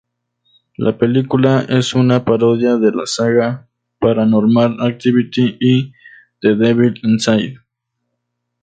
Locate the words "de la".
2.77-3.05